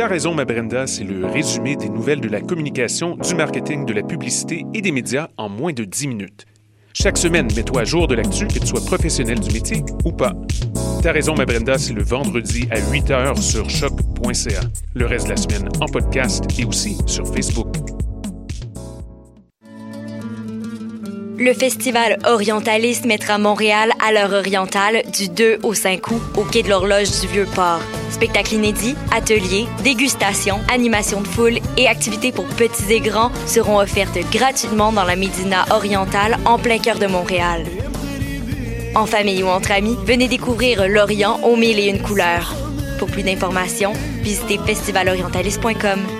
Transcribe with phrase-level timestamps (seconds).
[0.00, 3.92] T'as raison, ma Brenda, c'est le résumé des nouvelles de la communication, du marketing, de
[3.92, 6.46] la publicité et des médias en moins de 10 minutes.
[6.94, 10.32] Chaque semaine, mets-toi à jour de l'actu, que tu sois professionnel du métier ou pas.
[11.02, 14.60] T'as raison, ma Brenda, c'est le vendredi à 8 h sur choc.ca.
[14.94, 17.68] Le reste de la semaine en podcast et aussi sur Facebook.
[21.38, 26.62] Le festival Orientaliste mettra Montréal à l'heure orientale du 2 au 5 août au quai
[26.62, 27.82] de l'horloge du Vieux-Port.
[28.10, 34.18] Spectacles inédits, ateliers, dégustations, animations de foule et activités pour petits et grands seront offertes
[34.30, 37.64] gratuitement dans la Médina orientale en plein cœur de Montréal.
[38.94, 42.54] En famille ou entre amis, venez découvrir l'Orient aux mille et une couleurs.
[42.98, 46.19] Pour plus d'informations, visitez festivalorientaliste.com.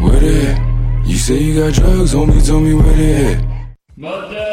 [0.00, 0.58] Where they?
[1.04, 3.44] You say you got drugs, homie, tell me where they at.
[3.96, 4.47] Mother.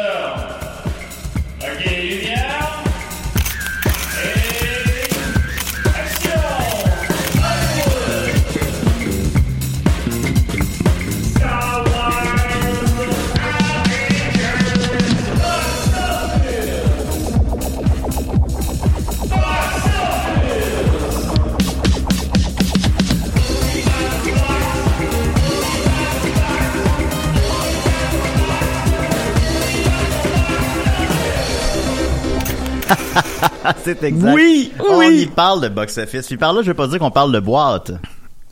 [33.88, 34.34] Exact.
[34.34, 35.22] Oui, On oui.
[35.22, 36.26] y parle de box-office.
[36.26, 37.92] Puis par là, je veux pas dire qu'on parle de boîte.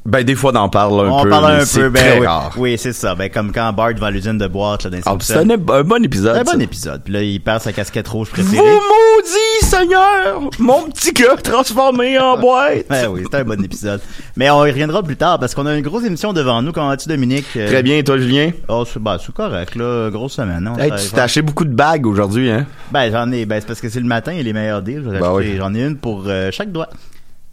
[0.07, 1.31] Ben, des fois, on en parle un on peu.
[1.31, 2.27] parle mais un peu, ben très oui.
[2.27, 2.53] rare.
[2.59, 3.15] Oui, c'est ça.
[3.15, 5.57] Ben, comme quand Bart va à l'usine de boîte, là, dans Ah, c'est un, un
[5.83, 6.35] bon épisode.
[6.35, 7.03] C'est un bon épisode.
[7.05, 8.63] Puis là, il perd sa casquette rouge Vous préférée.
[8.63, 10.41] maudit, Seigneur!
[10.59, 12.85] Mon petit gars transformé en boîte!
[12.91, 14.03] Ouais, oui, c'est un bon épisode.
[14.37, 16.73] Mais on y reviendra plus tard parce qu'on a une grosse émission devant nous.
[16.73, 17.47] Comment vas-tu, Dominique?
[17.57, 18.51] Euh, Très bien, et toi, Julien?
[18.69, 20.11] Oh, c'est bah, c'est correct, là.
[20.11, 20.77] Grosse semaine, non?
[20.77, 22.67] Hey, tu t'es acheté beaucoup de bagues aujourd'hui, hein?
[22.93, 25.03] Ben, j'en ai, ben, c'est parce que c'est le matin et les meilleurs deals.
[25.03, 25.57] J'en ai Ben oui.
[25.57, 26.89] J'en ai une pour euh, chaque doigt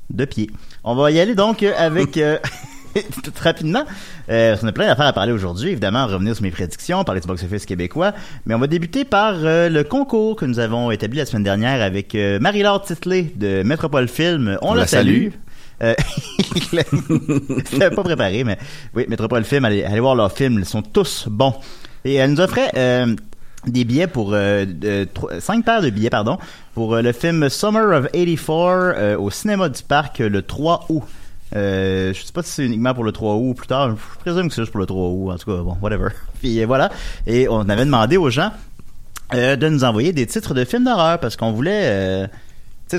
[0.10, 0.50] de pied.
[0.84, 2.38] On va y aller donc euh, avec, euh,
[3.24, 3.84] tout rapidement.
[4.30, 5.72] Euh, on a plein d'affaires à parler aujourd'hui.
[5.72, 8.14] Évidemment, revenir sur mes prédictions, parler du box-office québécois.
[8.46, 11.81] Mais on va débuter par euh, le concours que nous avons établi la semaine dernière
[11.81, 14.58] avec euh, Marie-Laure Titley de Métropole Film.
[14.62, 15.30] On, On la la salue.
[15.30, 15.34] salue.
[15.84, 15.96] Euh,
[16.72, 18.58] je l'avais pas préparé, mais
[18.94, 21.56] oui, Métropole Film, allez, allez voir leurs films, ils sont tous bons.
[22.06, 23.16] Et elle nous offrait euh,
[23.68, 24.66] des billets pour euh,
[25.40, 26.38] cinq paires de billets, pardon,
[26.74, 30.86] pour euh, le film Summer of 84 euh, au cinéma du parc euh, le 3
[30.90, 31.04] août.
[31.56, 33.92] Euh, je sais pas si c'est uniquement pour le 3 août ou plus tard.
[33.92, 35.32] Je présume que c'est juste pour le 3 août.
[35.32, 36.10] En tout cas, bon, whatever.
[36.40, 36.90] Puis voilà.
[37.28, 38.52] Et on avait demandé aux gens
[39.34, 42.28] de nous envoyer des titres de films d'horreur parce qu'on voulait.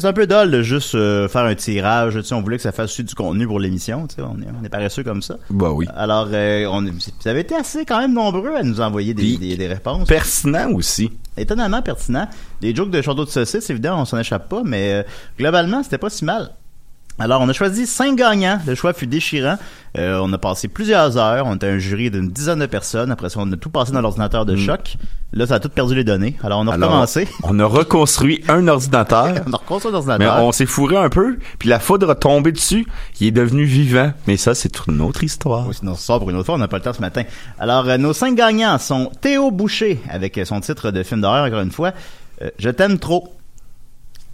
[0.01, 2.19] C'est un peu dole de juste euh, faire un tirage.
[2.33, 4.07] On voulait que ça fasse du contenu pour l'émission.
[4.19, 5.37] On est, on est paresseux comme ça.
[5.51, 5.87] Bah oui.
[5.95, 9.67] Alors, euh, on, vous avez été assez quand même nombreux à nous envoyer des, des
[9.69, 10.09] réponses.
[10.09, 11.11] Pertinent aussi.
[11.37, 12.29] Étonnamment pertinent.
[12.61, 15.03] Des jokes de château de saucisse, évidemment, on s'en échappe pas, mais euh,
[15.39, 16.51] globalement, c'était pas si mal.
[17.19, 18.59] Alors, on a choisi cinq gagnants.
[18.67, 19.57] Le choix fut déchirant.
[19.99, 21.47] Euh, on a passé plusieurs heures.
[21.47, 23.13] On était un jury d'une dizaine de personnes.
[23.13, 24.97] Après ça, on a tout passé dans l'ordinateur de choc.
[25.35, 26.37] Là, ça a tout perdu les données.
[26.43, 26.83] Alors, on a Mm.
[26.83, 27.29] Alors, recommencé.
[27.43, 29.27] On a reconstruit un ordinateur.
[29.47, 30.43] on a reconstruit Mais l'ordinateur.
[30.45, 32.87] on s'est fourré un peu, puis la foudre a tombé dessus,
[33.21, 34.13] il est devenu vivant.
[34.27, 35.69] Mais ça, c'est une autre histoire.
[35.69, 37.23] Oui, sinon, ça pour une autre fois, on n'a pas le temps ce matin.
[37.59, 41.61] Alors, euh, nos cinq gagnants sont Théo Boucher, avec son titre de film d'horreur, encore
[41.61, 41.93] une fois,
[42.43, 43.35] euh, Je t'aime trop.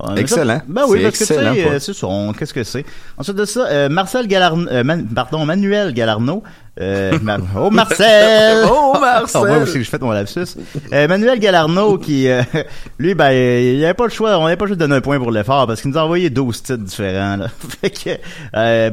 [0.00, 0.62] On Excellent.
[0.68, 2.84] Ben oui, parce que tu sais, excellent, euh, c'est ça, on- qu'est-ce que c'est?
[3.16, 6.42] Ensuite de ça, euh, Marcel Galarno, euh, Man- pardon, Manuel Galarno,
[6.80, 7.18] Euh,
[7.56, 8.64] oh Marcel!
[8.70, 9.40] Oh, Marcel!
[9.42, 10.54] On voit aussi que je fais mon lapsus.
[10.92, 12.28] Manuel Galarno qui,
[13.00, 15.32] lui, ben, il avait pas le choix, on n'avait pas juste donné un point pour
[15.32, 17.34] l'effort parce qu'il nous a envoyé 12 titres différents.
[17.36, 17.48] Là.
[17.80, 18.92] fait que,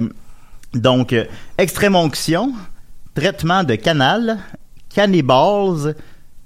[0.74, 1.16] donc,
[1.60, 2.52] extrême onction,
[3.14, 4.40] traitement de canal,
[4.94, 5.94] cannibals,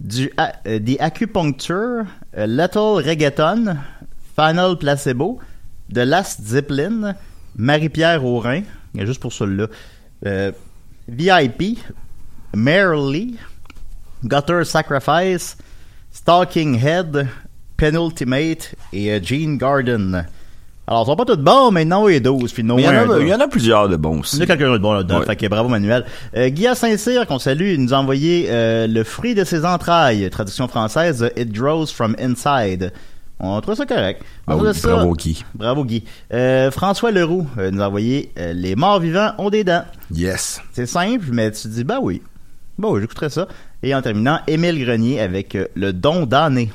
[0.01, 0.29] du
[0.65, 2.03] des acupuncture,
[2.37, 3.77] Little Reggaeton,
[4.39, 5.39] Final Placebo,
[5.93, 7.13] The Last Zeppelin,
[7.57, 8.61] Marie-Pierre Aurin,
[8.93, 9.67] il y a juste pour celui-là,
[10.25, 10.53] euh,
[11.09, 11.79] VIP,
[12.55, 13.35] Merrily,
[14.23, 15.57] Gutter Sacrifice,
[16.11, 17.27] Stalking Head,
[17.75, 20.25] Penultimate et euh, Gene Garden.
[20.87, 22.87] Alors, ils sont pas tous bons, mais non, a 12, puis non Mais il y,
[22.87, 23.19] en a, là.
[23.19, 24.37] il y en a plusieurs de bons aussi.
[24.37, 25.19] Il y en a quelques-uns de bons là-dedans.
[25.19, 25.25] Ouais.
[25.25, 26.05] Fait que bravo Manuel.
[26.35, 30.29] Euh, Guillaume Saint-Cyr, qu'on salue, il nous a envoyé euh, Le fruit de ses entrailles,
[30.29, 32.93] traduction française, It grows from inside.
[33.39, 34.21] On trouve ça correct.
[34.47, 35.43] Ah oui, ça- bravo, Guy.
[35.55, 36.03] Bravo Guy.
[36.33, 39.85] Euh, François Leroux euh, nous a envoyé euh, Les morts vivants ont des dents.
[40.13, 40.61] Yes.
[40.73, 42.21] C'est simple, mais tu te dis, bah oui.
[42.77, 43.47] Bah oui, j'écouterai ça.
[43.81, 46.69] Et en terminant, Émile Grenier avec Le don damné.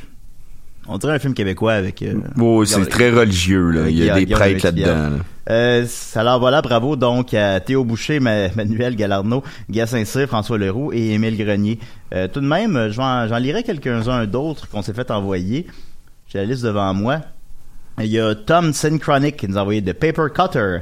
[0.86, 2.04] On dirait un film québécois avec...
[2.38, 3.88] Oh, c'est très religieux, là.
[3.88, 4.86] Il y a des prêtres là-dedans.
[4.86, 5.10] là.
[5.50, 10.90] Euh, alors voilà, bravo donc à Théo Boucher, Ma- Manuel Galarno, Guy Saint-Cyr, François Leroux
[10.94, 11.78] et Émile Grenier.
[12.14, 15.66] Euh, tout de même, j'en j'en lirai quelques-uns d'autres qu'on s'est fait envoyer.
[16.34, 17.20] J'ai la liste devant moi.
[18.00, 20.78] Il y a Tom Synchronic qui nous a envoyé The Paper Cutter.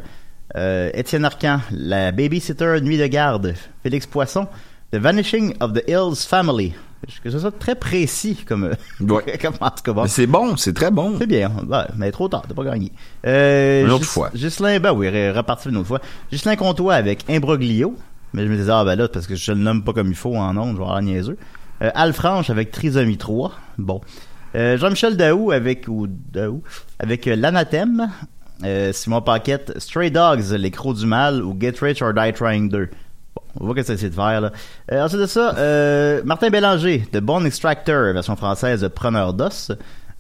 [0.56, 3.54] Euh, Étienne Arcan, La Babysitter Nuit de garde.
[3.82, 4.46] Félix Poisson,
[4.92, 6.72] The Vanishing of the Hills Family.
[7.22, 8.70] Je trouve ça très précis comme,
[9.00, 9.38] Ouais.
[9.42, 10.02] comme en tout cas, bon.
[10.04, 11.16] Mais c'est bon, c'est très bon.
[11.18, 12.90] C'est bien, ouais, mais trop tard, t'as pas gagné.
[13.26, 14.30] Euh, Une autre Gis- fois.
[14.34, 16.00] Ghislain, ben oui, re- reparti une autre fois.
[16.30, 17.94] Ghislain Comtois avec Imbroglio.
[18.32, 20.14] Mais je me disais, ah ben là, parce que je le nomme pas comme il
[20.16, 21.36] faut en ondes, je vais avoir l'air niaiseux.
[21.82, 23.52] Euh, Alfranche avec Trisomie 3.
[23.76, 24.00] Bon.
[24.54, 26.62] Euh, Jean-Michel Daou avec, ou Daou,
[26.98, 28.08] avec euh, l'anathème.
[28.64, 32.68] Euh, Simon Paquette, Stray Dogs, Les Crocs du Mal ou Get Rich or Die Trying
[32.68, 32.88] 2.
[33.34, 34.52] Bon, on voit qu'est-ce que ça essaie de faire, là.
[34.92, 39.72] Euh, ensuite de ça, euh, Martin Bélanger, de Bone Extractor, version française, Preneur d'os.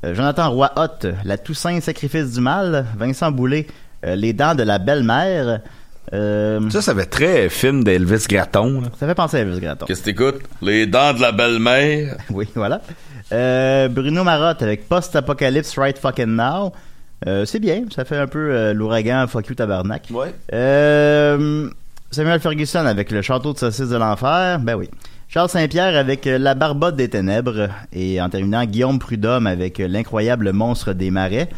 [0.04, 2.86] Euh, Jonathan Roy Hott, La Toussaint Sacrifice du Mal.
[2.98, 3.66] Vincent Boulet,
[4.04, 5.60] euh, Les Dents de la Belle-Mère.
[6.12, 8.80] Euh, Ça, ça fait très film d'Elvis Gratton.
[8.80, 8.88] là.
[8.98, 9.86] ça fait penser à Elvis Gratton.
[9.86, 10.40] Qu'est-ce que t'écoutes?
[10.60, 12.16] Les dents de la belle-mère.
[12.30, 12.80] Oui, voilà.
[13.32, 16.72] Euh, Bruno Marotte avec Post-Apocalypse Right Fucking Now.
[17.26, 20.08] Euh, c'est bien, ça fait un peu euh, l'ouragan Fuck You Tabarnak.
[20.10, 20.34] Ouais.
[22.10, 24.58] Samuel Ferguson avec Le Château de Saucisse de l'Enfer.
[24.58, 24.90] Ben oui.
[25.28, 27.70] Charles Saint-Pierre avec La Barbotte des Ténèbres.
[27.94, 31.48] Et en terminant, Guillaume Prudhomme avec L'incroyable monstre des marais.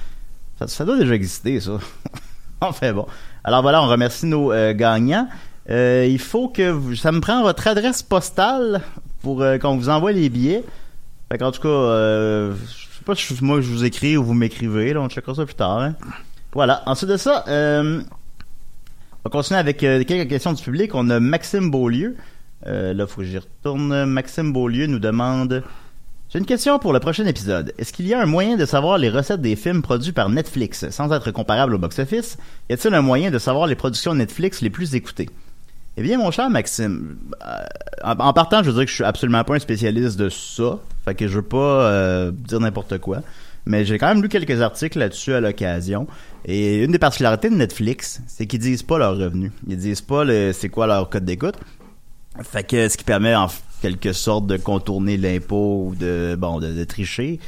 [0.60, 1.72] Ça, ça doit déjà exister, ça.
[2.60, 3.06] enfin bon.
[3.42, 5.26] Alors voilà, on remercie nos gagnants.
[5.68, 8.80] Il faut que vous, ça me prend votre adresse postale
[9.22, 10.62] pour qu'on vous envoie les billets.
[11.34, 14.34] Fait qu'en tout cas, euh, je sais pas si moi je vous écris ou vous
[14.34, 15.80] m'écrivez, là, on checkera ça plus tard.
[15.80, 15.96] hein.
[16.52, 16.84] Voilà.
[16.86, 20.94] Ensuite de ça, euh, on va continuer avec euh, quelques questions du public.
[20.94, 22.14] On a Maxime Beaulieu.
[22.68, 24.04] Euh, là, faut que j'y retourne.
[24.04, 25.64] Maxime Beaulieu nous demande
[26.32, 27.74] J'ai une question pour le prochain épisode.
[27.78, 30.88] Est-ce qu'il y a un moyen de savoir les recettes des films produits par Netflix?
[30.90, 32.38] Sans être comparable au box-office
[32.70, 35.28] Y a-t-il un moyen de savoir les productions Netflix les plus écoutées?
[35.96, 37.64] Eh bien, mon cher Maxime, euh,
[38.04, 40.78] en, en partant, je veux dire que je suis absolument pas un spécialiste de ça.
[41.04, 43.22] Fait que je veux pas euh, dire n'importe quoi.
[43.66, 46.06] Mais j'ai quand même lu quelques articles là-dessus à l'occasion.
[46.44, 49.52] Et une des particularités de Netflix, c'est qu'ils disent pas leurs revenus.
[49.66, 51.56] Ils disent pas c'est quoi leur code d'écoute.
[52.42, 53.48] Fait que ce qui permet en
[53.80, 57.38] quelque sorte de contourner l'impôt ou de bon de, tricher.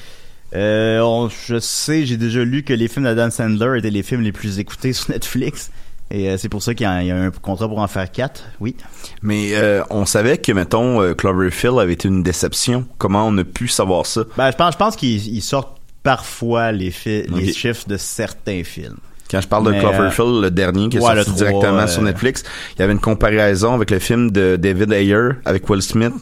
[0.55, 4.33] Euh, je sais, j'ai déjà lu que les films d'Adam Sandler étaient les films les
[4.33, 5.71] plus écoutés sur Netflix.
[6.11, 7.89] Et euh, c'est pour ça qu'il y, a il y a un contrat pour en
[7.89, 8.45] faire quatre.
[8.61, 8.77] Oui.
[9.23, 12.87] Mais euh, on savait que, mettons, euh, Cloverfield avait été une déception.
[12.99, 14.23] Comment on a pu savoir ça?
[14.37, 18.99] Ben, je pense, je pense qu'ils ils sortent parfois les, chiffres de certains films.
[19.29, 22.45] Quand je parle de Cloverfield, le dernier qui est ouais, sorti directement euh, sur Netflix,
[22.77, 26.15] il y avait une comparaison avec le film de David Ayer avec Will Smith,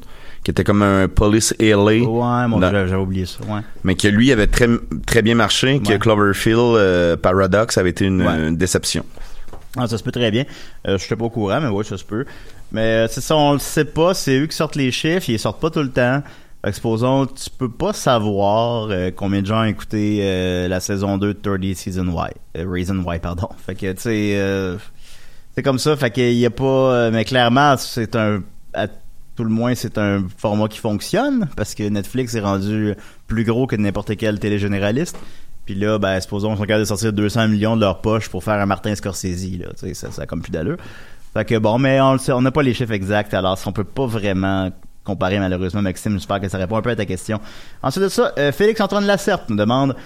[0.43, 1.77] qui était comme un police LA.
[1.83, 3.41] Ouais, mon j'avais oublié ça.
[3.47, 3.61] Ouais.
[3.83, 4.69] mais que lui avait très
[5.07, 5.99] très bien marché, que.
[5.99, 8.49] Cloverfield euh, Paradox avait été une, Ouais.
[8.49, 9.05] une déception.
[9.77, 10.45] Ah, ça se peut très bien.
[10.87, 12.25] Euh, je suis pas au courant, mais oui, ça se peut.
[12.73, 14.15] Mais euh, c'est ça, on le sait pas.
[14.15, 15.29] C'est eux qui sortent les chiffres.
[15.29, 16.23] Ils sortent pas tout le temps.
[16.73, 21.35] Supposons, tu peux pas savoir euh, combien de gens ont écouté euh, la saison 2
[21.35, 22.65] de 30 Season Y.
[22.67, 23.49] Reason Why, pardon.
[23.67, 24.79] Fait que, tu sais,
[25.55, 25.97] c'est comme ça.
[25.97, 27.11] Fait qu'il y a pas...
[27.11, 28.43] mais clairement, c'est un...
[28.73, 28.89] À
[29.37, 32.95] tout le moins, c'est un format qui fonctionne parce que Netflix est rendu
[33.27, 35.17] plus gros que n'importe quel télé généraliste.
[35.65, 38.45] Puis là, ben, supposons qu'ils sont capables de sortir 200 millions de leur poche pour
[38.45, 39.69] faire un Martin Scorsese, là.
[39.79, 40.77] Tu sais, ça, ça a comme plus d'allure.
[41.33, 44.07] Fait que bon, mais on on n'a pas les chiffres exacts, alors on peut pas
[44.07, 44.71] vraiment
[45.03, 46.15] comparer malheureusement Maxime.
[46.15, 47.41] J'espère que ça répond un peu à ta question.
[47.83, 49.97] Ensuite de ça, euh, Félix-Antoine Lacerte nous demande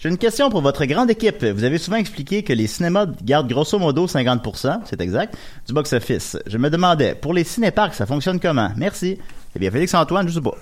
[0.00, 1.44] J'ai une question pour votre grande équipe.
[1.44, 6.38] Vous avez souvent expliqué que les cinémas gardent grosso modo 50%, c'est exact, du box-office.
[6.46, 8.70] Je me demandais, pour les cinéparks, ça fonctionne comment?
[8.76, 9.18] Merci.
[9.54, 10.56] Eh bien, Félix-Antoine, je sais pas.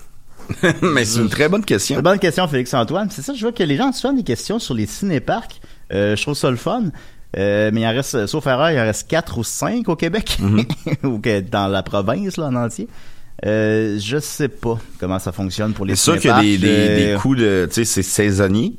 [0.82, 1.94] Mais c'est une très bonne question.
[1.94, 3.08] C'est une bonne question, Félix-Antoine.
[3.10, 5.60] C'est ça, je vois que les gens ont souvent des questions sur les cinéparks.
[5.92, 6.84] Euh, je trouve ça le fun.
[7.36, 10.38] Euh, mais il en reste, sauf erreur, il en reste 4 ou 5 au Québec.
[11.02, 12.88] ou que dans la province, là, en entier.
[13.44, 16.56] Euh, je sais pas comment ça fonctionne pour les C'est sûr qu'il y a des,
[16.56, 18.74] des, des Euh, coûts de, tu sais, c'est saisonnier.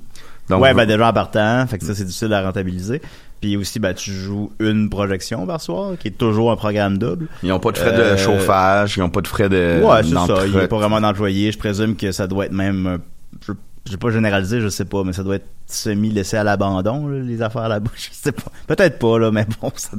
[0.49, 3.01] Donc, ouais, ben déjà en partant, fait que ça c'est difficile à rentabiliser.
[3.41, 7.27] Puis aussi, ben tu joues une projection par soir, qui est toujours un programme double.
[7.43, 9.81] ils n'ont pas de frais de Euh, chauffage, ils n'ont pas de frais de.
[9.83, 10.45] Ouais, c'est ça.
[10.45, 11.51] Il n'y a pas vraiment d'employé.
[11.51, 12.87] Je présume que ça doit être même.
[12.87, 13.53] euh,
[13.85, 17.07] Je vais pas généraliser, je sais pas, mais ça doit être semi laissé à l'abandon,
[17.07, 17.91] les affaires là-bas.
[17.95, 18.51] Je sais pas.
[18.67, 19.91] Peut-être pas, là, mais bon, ça.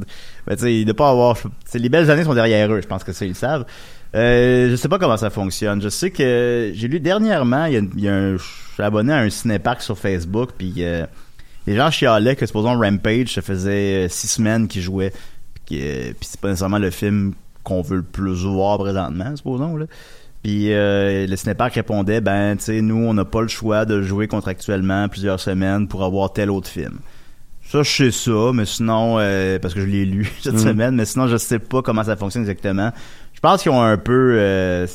[0.46, 1.36] Ben, tu sais, pas avoir.
[1.74, 2.80] Les belles années sont derrière eux.
[2.82, 3.64] Je pense que ça, ils le savent.
[4.14, 5.80] Euh, je sais pas comment ça fonctionne.
[5.82, 8.42] Je sais que j'ai lu dernièrement, il y a, il y a un, je
[8.74, 11.04] suis abonné à un cinépark sur Facebook, puis euh,
[11.68, 15.12] les gens chialaient que, supposons, Rampage, ça faisait euh, six semaines qu'ils jouaient,
[15.66, 17.34] puis, euh, puis c'est pas nécessairement le film
[17.64, 19.86] qu'on veut le plus voir présentement, supposons, là.
[20.42, 24.02] Puis euh, le cinépark répondait, ben, tu sais, nous, on n'a pas le choix de
[24.02, 26.98] jouer contractuellement plusieurs semaines pour avoir tel autre film.
[27.66, 30.58] Ça, je sais ça, mais sinon, euh, parce que je l'ai lu cette Mm.
[30.58, 32.92] semaine, mais sinon, je sais pas comment ça fonctionne exactement.
[33.34, 34.36] Je pense qu'ils ont un peu...
[34.38, 34.86] euh,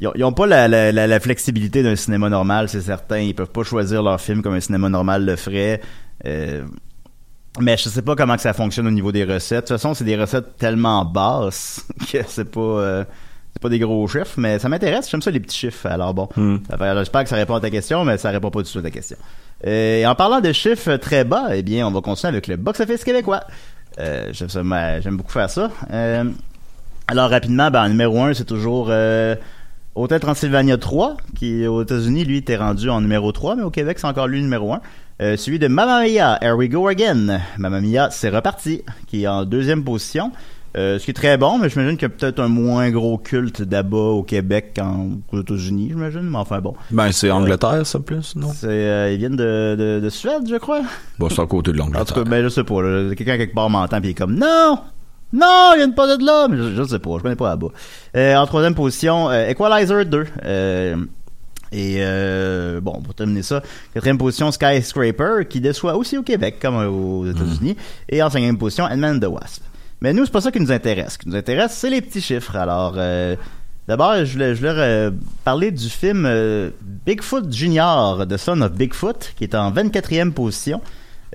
[0.00, 3.18] ils, ont, ils ont pas la, la, la, la flexibilité d'un cinéma normal, c'est certain.
[3.18, 5.80] Ils peuvent pas choisir leur film comme un cinéma normal le ferait.
[6.26, 6.62] Euh,
[7.60, 9.64] mais je sais pas comment que ça fonctionne au niveau des recettes.
[9.64, 12.60] De toute façon, c'est des recettes tellement basses que c'est pas...
[12.60, 13.04] euh,
[13.52, 15.10] c'est pas des gros chiffres, mais ça m'intéresse.
[15.10, 15.86] J'aime ça les petits chiffres.
[15.86, 18.70] Alors bon, fait- j'espère que ça répond à ta question, mais ça répond pas du
[18.70, 19.16] tout à ta question.
[19.66, 22.54] Euh, Et en parlant de chiffres très bas, eh bien, on va continuer avec le
[22.56, 23.40] box-office québécois.
[23.98, 25.68] Euh, j'aime, beaucoup faire ça.
[25.92, 26.24] Euh,
[27.08, 29.34] alors rapidement, ben, en numéro 1, c'est toujours euh,
[29.94, 33.98] Hotel Transylvania 3, qui aux États-Unis, lui, était rendu en numéro 3, mais au Québec,
[33.98, 34.80] c'est encore lui numéro 1.
[35.22, 37.40] Euh, suivi de Mamma Mia, Here We Go Again.
[37.58, 40.32] Mamma Mia, c'est reparti, qui est en deuxième position.
[40.76, 43.18] Euh, ce qui est très bon, mais j'imagine qu'il y a peut-être un moins gros
[43.18, 44.78] culte d'Abba au Québec
[45.28, 46.74] qu'aux États-Unis, j'imagine, mais enfin bon.
[46.92, 48.50] Ben, c'est Angleterre, ça, plus, non?
[48.54, 50.82] C'est, euh, ils viennent de, de, de Suède, je crois.
[51.18, 52.14] Bon, c'est à côté de En tout l'Angleterre.
[52.14, 52.80] cas, ben, je sais pas.
[52.82, 53.14] là.
[53.16, 54.78] Quelqu'un quelque part m'entend puis il est comme non,
[55.32, 56.48] non, ils viennent pas de là.
[56.48, 57.68] Mais je, je sais pas, je connais pas là-bas.
[58.16, 60.26] Euh, en troisième position, euh, Equalizer 2.
[60.44, 60.96] Euh,
[61.72, 63.62] et bon, pour terminer ça,
[63.94, 67.76] quatrième position, Skyscraper, qui déçoit aussi au Québec, comme aux États-Unis.
[68.08, 69.62] Et en cinquième position, Ant-Man the Wasp.
[70.00, 71.12] Mais nous, c'est pas ça qui nous intéresse.
[71.12, 72.56] Ce qui nous intéresse, c'est les petits chiffres.
[72.56, 72.96] Alors,
[73.86, 75.10] d'abord, je voulais, je voulais
[75.44, 76.28] parler du film
[77.06, 80.80] Bigfoot Junior, The Son of Bigfoot, qui est en 24e position.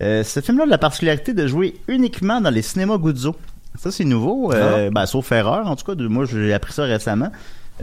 [0.02, 3.38] Ce film-là a la particularité de jouer uniquement dans les cinémas Guzzo.
[3.77, 5.67] Ça, c'est nouveau, euh, ben, sauf erreur.
[5.67, 7.32] En tout cas, de, moi, j'ai appris ça récemment.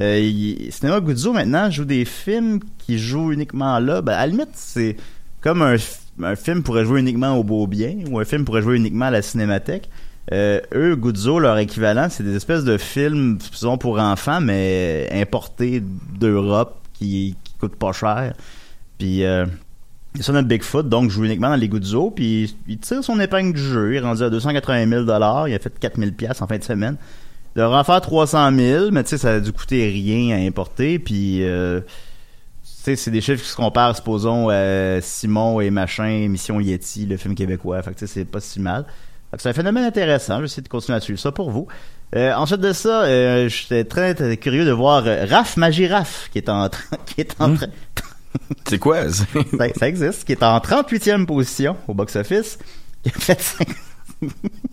[0.00, 4.00] Euh, il- Cinéma Guzzo, maintenant, joue des films qui jouent uniquement là.
[4.02, 4.96] Ben, à la limite, c'est
[5.40, 5.76] comme un,
[6.22, 9.10] un film pourrait jouer uniquement au Beau Bien ou un film pourrait jouer uniquement à
[9.10, 9.90] la Cinémathèque.
[10.32, 15.82] Euh, eux, Guzzo, leur équivalent, c'est des espèces de films, disons, pour enfants, mais importés
[16.18, 18.32] d'Europe qui, qui coûtent pas cher.
[18.98, 19.46] Puis, euh,
[20.14, 23.54] il ça notre Bigfoot, donc joue uniquement dans les Guzzo, puis il tire son épingle
[23.54, 23.94] du jeu.
[23.94, 26.96] Il est rendu à 280 000 Il a fait 4 000 en fin de semaine.
[27.54, 30.40] Il devrait en faire 300 000 mais tu sais, ça a dû coûter rien à
[30.40, 31.42] importer, puis...
[31.42, 31.80] Euh,
[32.64, 37.06] tu sais, c'est des chiffres qui se comparent, supposons, à Simon et Machin, Mission Yeti,
[37.06, 37.80] le film québécois.
[37.80, 38.86] Fait que tu sais, c'est pas si mal.
[39.38, 40.36] C'est un phénomène intéressant.
[40.36, 41.68] Je vais essayer de continuer à suivre ça pour vous.
[42.14, 46.48] Euh, ensuite de ça, euh, j'étais très, très curieux de voir Raph Magiraf, qui est
[46.48, 47.68] en train, qui est en train,
[48.68, 49.10] C'est quoi?
[49.10, 49.24] ça?
[49.58, 52.58] ça, ça existe, qui est en 38e position au box-office.
[53.02, 53.68] Qui a fait cinq-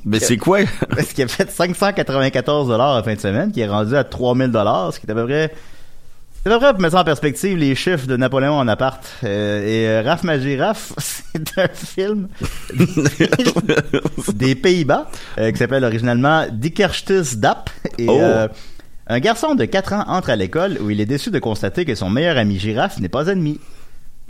[0.05, 0.59] Ben, c'est quoi?
[0.95, 4.51] Parce qu'il a fait 594 dollars en fin de semaine, qui est rendu à 3000
[4.51, 5.51] dollars, ce qui est à peu près
[6.41, 9.03] c'est à peu près pour mettre ça en perspective les chiffres de Napoléon en appart.
[9.25, 12.29] Euh, et euh, Raph Magiraf, c'est un film
[14.33, 17.69] des Pays-Bas euh, qui s'appelle originalement Dickerstus Dap.
[17.97, 18.47] Et Oh.
[19.11, 21.95] Un garçon de 4 ans entre à l'école où il est déçu de constater que
[21.95, 23.59] son meilleur ami girafe n'est pas ennemi.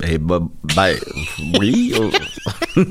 [0.08, 0.96] Eh ben, ben,
[1.60, 1.94] oui.
[2.00, 2.10] oh.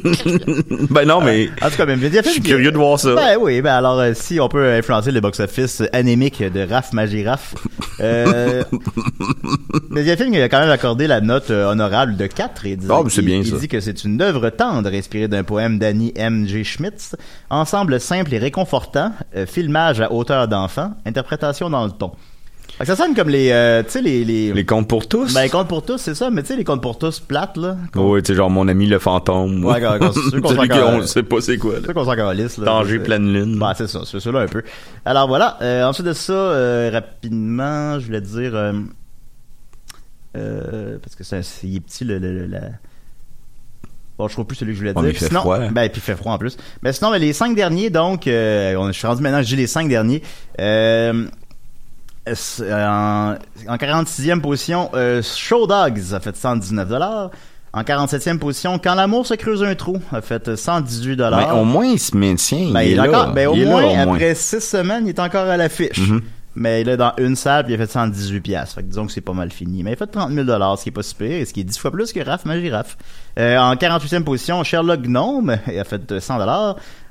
[0.91, 3.15] ben non, mais En tout cas, même, je suis curieux de voir ça.
[3.15, 7.55] Ben oui, ben alors euh, si on peut influencer le box-office anémique de Raph Magiraf,
[8.01, 8.63] euh,
[9.97, 13.25] y a quand même accordé la note euh, honorable de 4 et dit, c'est il-
[13.25, 16.47] bien, il dit que c'est une œuvre tendre inspirée d'un poème d'Annie M.
[16.47, 16.65] G.
[16.65, 17.17] Schmitz,
[17.51, 22.13] ensemble simple et réconfortant, euh, filmage à hauteur d'enfant, interprétation dans le ton.
[22.79, 25.35] Fait que ça sonne comme les, euh, tu sais les les, Les comptes pour tous?
[25.35, 27.57] ben les comptes pour tous, c'est ça, mais tu sais les comptes pour tous plates
[27.57, 27.77] là.
[27.97, 29.65] oui, tu sais, genre mon ami le fantôme.
[29.65, 31.73] Ouais, quand- quand- ceux qu'on Celui qu'on sait pas c'est quoi.
[31.75, 31.87] C'est Là.
[31.89, 32.65] ça qu'on s'en calisse, là.
[32.67, 33.59] Danger pleine lune.
[33.59, 34.63] Bah, c'est ça, c'est ça là un peu.
[35.05, 38.73] Alors voilà, euh, ensuite de ça, euh, rapidement, je voulais dire, euh,
[40.37, 41.41] euh, parce que c'est
[41.81, 42.61] petit le, le- le- la,
[44.19, 45.19] Bon, je trouve plus celui que je voulais dire.
[45.21, 45.71] fait sinon, froid, hein.
[45.71, 46.57] ben, puis il fait froid en plus.
[46.83, 49.69] Mais sinon, ben, les cinq derniers, donc, euh, on, je suis rendu maintenant, j'ai les
[49.69, 50.23] cinq derniers.
[50.61, 51.27] Euh,
[52.63, 53.35] en,
[53.69, 56.89] en 46e position, euh, Show Dogs a fait 119
[57.73, 61.87] En 47e position, Quand l'amour se creuse un trou a fait 118 Mais au moins,
[61.87, 62.71] il se maintient.
[62.73, 64.15] ben, il, il est encore, ben, au Il est là, moins, au moins.
[64.15, 65.99] après six semaines, il est encore à l'affiche.
[65.99, 66.23] Mhm.
[66.55, 68.75] Mais il est dans une salle, puis il a fait 118 piastres.
[68.77, 69.85] Fait que disons que c'est pas mal fini.
[69.85, 71.65] Mais il a fait 30 000 ce qui est pas super, et ce qui est
[71.65, 72.97] 10 fois plus que Raph, ma girafe.
[73.39, 76.39] Euh, en 48e position, Sherlock Gnome, il a fait euh, 100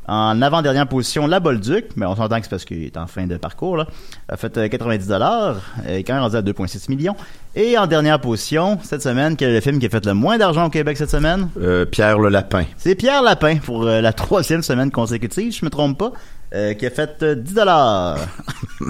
[0.08, 3.28] En avant-dernière position, La Bolduc, mais on s'entend que c'est parce qu'il est en fin
[3.28, 3.88] de parcours, là.
[4.30, 5.58] A fait euh, 90 dollars.
[5.86, 7.16] Il est quand même rendu à 2,6 millions.
[7.56, 10.38] Et en dernière position, cette semaine, quel est le film qui a fait le moins
[10.38, 11.50] d'argent au Québec cette semaine?
[11.62, 12.64] Euh, Pierre le Lapin.
[12.78, 16.12] C'est Pierre Lapin pour euh, la troisième semaine consécutive, je me trompe pas,
[16.54, 18.18] euh, qui a fait euh, 10 dollars.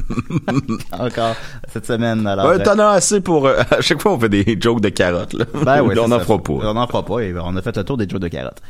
[0.91, 1.35] Encore
[1.71, 2.25] cette semaine.
[2.27, 3.47] Alors, Ouais, euh, t'en as assez pour.
[3.47, 5.33] euh, à chaque fois, on fait des jokes de carottes.
[5.33, 5.45] Là.
[5.63, 6.53] ben oui, Là, on n'en fera pas.
[6.53, 7.19] On n'en fera pas.
[7.19, 8.61] et on a fait le tour des jeux de carottes.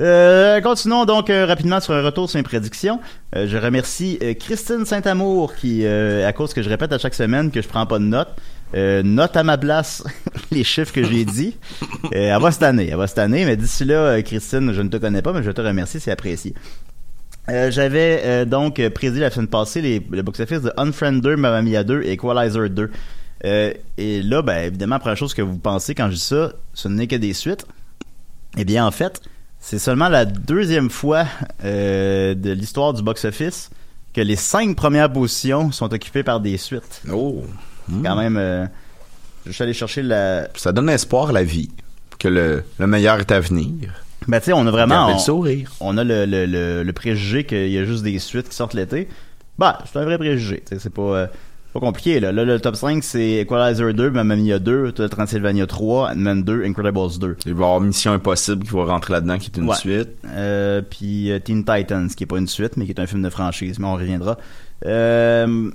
[0.00, 3.00] Euh, continuons donc euh, rapidement sur un retour sur mes prédictions.
[3.36, 7.14] Euh, je remercie euh, Christine Saint-Amour qui, euh, à cause que je répète à chaque
[7.14, 8.34] semaine que je prends pas de notes,
[8.74, 10.02] note à ma place
[10.50, 11.56] les chiffres que j'ai dit.
[12.12, 14.96] Elle va cette année, elle va cette année, mais d'ici là, Christine, je ne te
[14.96, 16.54] connais pas, mais je te remercie, c'est apprécié.
[17.48, 22.12] J'avais donc prédit la semaine passée les, le box-office de Unfriender, Mamma Mia 2 et
[22.12, 22.90] Equalizer 2.
[23.44, 26.52] Euh, et là, ben, évidemment, la première chose que vous pensez quand je dis ça,
[26.74, 27.66] ce n'est que des suites.
[28.56, 29.22] Eh bien, en fait,
[29.64, 31.24] c'est seulement la deuxième fois
[31.64, 33.70] euh, de l'histoire du box-office
[34.12, 37.00] que les cinq premières positions sont occupées par des suites.
[37.10, 37.44] Oh.
[38.04, 38.66] Quand même, euh,
[39.46, 40.48] je suis allé chercher la...
[40.56, 41.70] Ça donne espoir à la vie.
[42.18, 44.04] Que le, le meilleur est à venir.
[44.28, 45.06] Ben, tu sais, on a vraiment...
[45.06, 45.72] On, le sourire.
[45.80, 48.74] on a le, le, le, le préjugé qu'il y a juste des suites qui sortent
[48.74, 49.08] l'été.
[49.58, 50.62] Bah, c'est un vrai préjugé.
[50.66, 51.26] C'est pas, euh,
[51.72, 52.20] pas compliqué.
[52.20, 52.32] Là.
[52.32, 56.64] Là, le top 5, c'est Equalizer 2, Mamma Mia 2, t'as Transylvania 3, Ant-Man 2,
[56.64, 57.36] Incredibles 2.
[57.46, 59.76] Il va y avoir Mission Impossible qui va rentrer là-dedans, qui est une Ouais.
[59.76, 60.10] suite.
[60.26, 63.22] Euh, puis euh, Teen Titans, qui est pas une suite, mais qui est un film
[63.22, 64.36] de franchise, mais on reviendra.
[64.84, 65.70] Euh,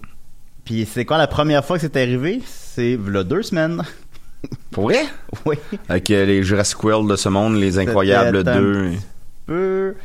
[0.66, 2.42] puis c'est quoi la première fois que c'est arrivé?
[2.46, 3.82] C'est là deux semaines.
[4.72, 5.06] Pour vrai?
[5.46, 5.56] oui.
[5.90, 8.90] Avec euh, les Jurassic World de ce monde, les Incroyables C'était un 2.
[8.92, 8.98] petit
[9.48, 9.96] peu...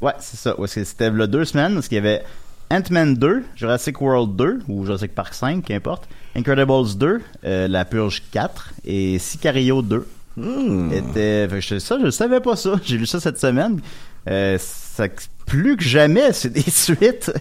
[0.00, 0.58] Ouais, c'est ça.
[0.58, 2.22] Ouais, C'était là deux semaines, parce qu'il y avait
[2.70, 8.22] Ant-Man 2, Jurassic World 2, ou Jurassic Park 5, qu'importe, Incredibles 2, euh, La Purge
[8.30, 10.06] 4, et Sicario 2.
[10.36, 10.92] Hmm.
[10.92, 12.74] Était, fait que je, ça, je savais pas ça.
[12.84, 13.80] J'ai lu ça cette semaine.
[14.28, 15.06] Euh, ça,
[15.46, 17.32] plus que jamais, c'est des suites.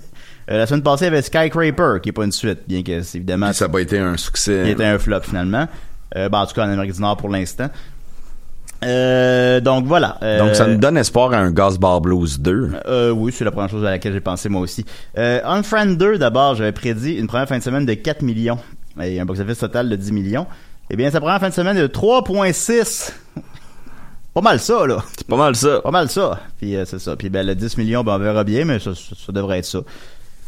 [0.50, 3.04] Euh, la semaine passée, il y avait Skyscraper, qui est pas une suite, bien que
[3.04, 3.48] c'est évidemment...
[3.48, 4.64] Puis ça n'a pas été un succès.
[4.66, 5.68] Qui était un flop, finalement.
[6.16, 7.70] Euh, ben, en tout cas, en Amérique du Nord, pour l'instant.
[8.84, 10.18] Euh, donc, voilà.
[10.22, 12.72] Euh, Donc ça nous donne espoir à un Bar Blues 2.
[12.88, 14.86] euh, oui, c'est la première chose à laquelle j'ai pensé moi aussi.
[15.18, 18.60] Euh, Unfriend 2, d'abord, j'avais prédit une première fin de semaine de 4 millions.
[19.02, 20.48] Et un box-office total de 10 millions.
[20.90, 23.12] Eh bien, sa première fin de semaine est de 3,6.
[24.34, 25.04] Pas mal ça, là.
[25.18, 25.82] C'est pas mal ça.
[25.82, 26.40] Pas mal ça.
[26.60, 27.16] Puis euh, c'est ça.
[27.16, 29.66] Puis ben, le 10 millions, ben, on verra bien, mais ça, ça, ça devrait être
[29.66, 29.80] ça.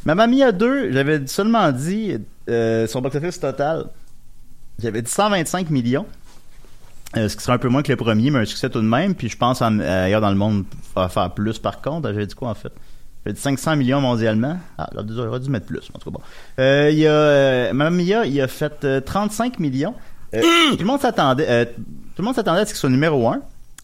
[0.05, 2.15] Mamma Mia 2, j'avais seulement dit
[2.49, 3.85] euh, son box-office total.
[4.79, 6.05] J'avais dit 125 millions.
[7.17, 8.85] Euh, ce qui serait un peu moins que le premier, mais un succès tout de
[8.87, 9.15] même.
[9.15, 10.63] Puis je pense en- ailleurs dans le monde,
[10.95, 12.07] va faire plus par contre.
[12.09, 12.71] J'avais dit quoi en fait?
[13.25, 14.57] J'avais dit 500 millions mondialement.
[14.77, 15.89] Ah, là, j'aurais dû mettre plus.
[15.93, 16.21] En tout cas, bon.
[16.59, 19.93] Euh, il y a, euh, Mamma Mia, il a fait euh, 35 millions.
[20.33, 23.27] Euh, tout le monde s'attendait, euh, tout le monde s'attendait à ce qu'il soit numéro
[23.27, 23.41] 1.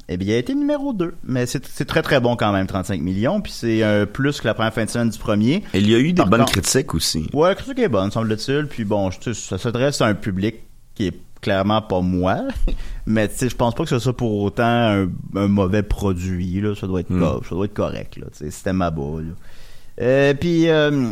[0.09, 1.15] Eh bien, il a été numéro 2.
[1.25, 3.41] Mais c'est très très bon quand même, 35 millions.
[3.41, 5.63] Puis c'est euh, plus que la première fin de semaine du premier.
[5.73, 7.27] Et il y a eu des Par bonnes contre- critiques aussi.
[7.33, 8.67] Ouais, la critique est bonne, semble-t-il.
[8.67, 10.55] Puis bon, je- ça s'adresse à un public
[10.95, 12.39] qui est clairement pas moi.
[13.05, 16.59] Mais je pense pas que ce soit pour autant un, un mauvais produit.
[16.61, 16.75] Là.
[16.75, 17.19] Ça, doit être Mm.
[17.21, 18.17] co- ça doit être correct.
[18.17, 18.27] Là.
[18.33, 18.89] C'était ma.
[18.89, 19.21] Là.
[20.01, 21.09] Euh, puis, euh,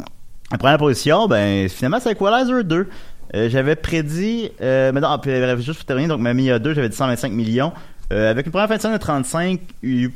[0.51, 2.87] en première position, ben, finalement, c'est Equalizer 2.
[3.33, 6.89] Euh, j'avais prédit, euh, mais non, puis, bref, juste pour terminer, donc Mamie 2, j'avais
[6.89, 7.71] dit 125 millions.
[8.13, 10.09] Euh, avec une première fin de semaine de 35, je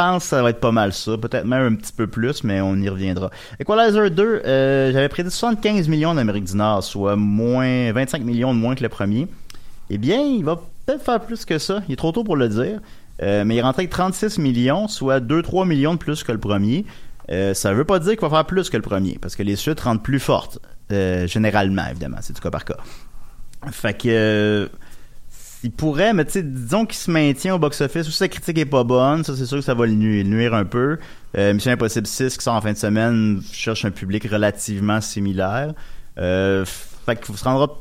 [0.00, 1.18] pense que ça va être pas mal ça.
[1.18, 3.30] Peut-être même un petit peu plus, mais on y reviendra.
[3.60, 8.54] Equalizer 2, euh, j'avais prédit 75 millions en Amérique du Nord, soit moins 25 millions
[8.54, 9.28] de moins que le premier.
[9.90, 11.82] Eh bien, il va peut-être faire plus que ça.
[11.88, 12.80] Il est trop tôt pour le dire.
[13.22, 16.86] Euh, mais il rentre avec 36 millions, soit 2-3 millions de plus que le premier.
[17.30, 19.56] Euh, ça veut pas dire qu'il va faire plus que le premier, parce que les
[19.56, 20.58] suites rentrent plus fortes,
[20.90, 22.16] euh, généralement, évidemment.
[22.22, 22.78] C'est du cas par cas.
[23.70, 24.70] Fait que...
[25.62, 28.58] il pourrait, mais tu sais, disons qu'il se maintient au box-office, ou si sa critique
[28.58, 30.98] est pas bonne, ça c'est sûr que ça va le nuire, un peu.
[31.36, 35.74] Euh, Mission Impossible 6 qui sort en fin de semaine cherche un public relativement similaire.
[36.18, 37.78] Euh, fait qu'il se rendra,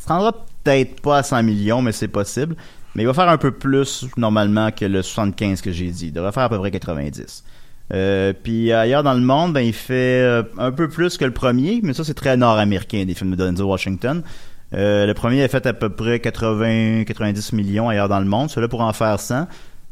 [0.00, 2.56] se rendra peut-être pas à 100 millions, mais c'est possible.
[2.94, 6.06] Mais il va faire un peu plus normalement que le 75 que j'ai dit.
[6.08, 7.44] Il devrait faire à peu près 90.
[7.92, 11.32] Euh, puis ailleurs dans le monde, ben, il fait euh, un peu plus que le
[11.32, 14.22] premier, mais ça c'est très nord-américain des films de Denzel Washington.
[14.74, 18.50] Euh, le premier a fait à peu près 80-90 millions ailleurs dans le monde.
[18.50, 19.46] Celui-là pour en faire 100.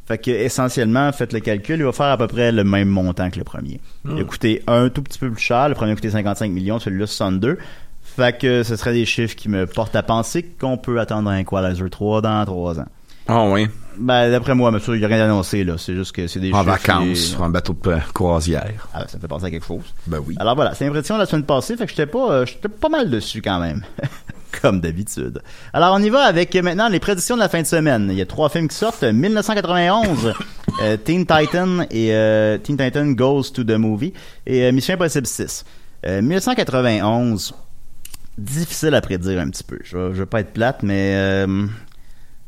[0.06, 3.28] Fait que essentiellement, faites le calcul, il va faire à peu près le même montant
[3.30, 3.80] que le premier.
[4.06, 4.24] Il a Hmm.
[4.24, 7.58] coûté un tout petit peu plus cher, le premier a coûté 55 millions, celui-là 62.
[8.02, 11.38] Fait que ce serait des chiffres qui me portent à penser qu'on peut attendre un
[11.40, 12.86] Equalizer 3 dans 3 ans.
[13.26, 13.66] Ah oui.
[13.98, 15.74] Ben, d'après moi, monsieur, il n'y a rien annoncé, là.
[15.76, 18.88] C'est juste que c'est des En chiffres vacances, et- sur un bateau de croisière.
[18.94, 19.82] Ah, ça me fait penser à quelque chose.
[20.06, 20.36] Ben oui.
[20.40, 22.88] Alors voilà, c'est l'impression de la semaine passée, fait que j'étais pas, euh, j'étais pas
[22.88, 23.82] mal dessus quand même.
[24.62, 25.40] Comme d'habitude.
[25.72, 28.08] Alors on y va avec euh, maintenant les prédictions de la fin de semaine.
[28.10, 29.02] Il y a trois films qui sortent.
[29.04, 30.32] 1991,
[30.82, 34.12] euh, Teen Titan et euh, Teen Titan Goes to the Movie
[34.46, 35.64] et euh, Mission Impossible 6.
[36.06, 37.54] Euh, 1991,
[38.36, 39.78] difficile à prédire un petit peu.
[39.82, 41.66] Je je vais pas être plate, mais euh,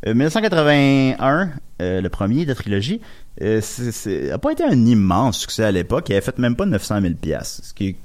[0.07, 1.51] euh, 1981,
[1.83, 3.01] euh, le premier de la trilogie,
[3.43, 6.09] euh, c'est- c'est- a pas été un immense succès à l'époque.
[6.09, 7.97] Il avait fait même pas 900 000 pièces, ce qui est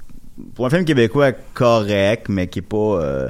[0.54, 3.28] pour un film québécois correct, mais qui est pas euh,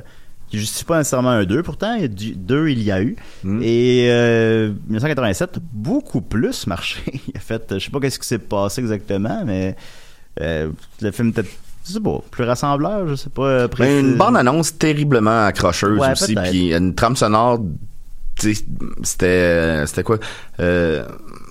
[0.56, 1.62] qui justifie pas nécessairement un 2.
[1.62, 3.16] Pourtant, 2 il y a eu.
[3.62, 7.00] Et euh, 1987 beaucoup plus marché.
[7.28, 9.76] il a fait, je sais pas qu'est-ce qui s'est passé exactement, mais
[10.40, 11.44] euh, le film était
[11.88, 13.42] je sais pas, plus rassembleur, je sais pas.
[13.44, 17.60] euh, Ben, une bande annonce terriblement accrocheuse Ouais, aussi, puis une trame sonore,
[19.02, 20.18] c'était c'était quoi?
[20.60, 21.04] Euh,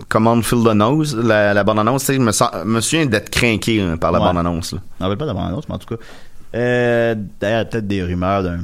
[0.10, 3.06] Command Feel the Nose, la, la bande annonce, tu sais, je me, sens- me souviens
[3.06, 4.26] d'être craqué hein, par la Ouais.
[4.26, 4.76] bande annonce.
[5.00, 6.02] Je rappelle pas de la bande-annonce, mais en tout cas.
[6.56, 8.60] Euh, D'ailleurs, il y a peut-être des rumeurs d'un